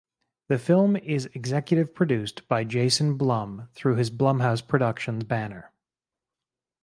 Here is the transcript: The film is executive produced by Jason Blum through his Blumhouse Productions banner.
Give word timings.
The 0.47 0.57
film 0.57 0.95
is 0.95 1.27
executive 1.35 1.93
produced 1.93 2.47
by 2.47 2.63
Jason 2.63 3.17
Blum 3.17 3.69
through 3.75 3.97
his 3.97 4.09
Blumhouse 4.09 4.67
Productions 4.67 5.25
banner. 5.25 5.73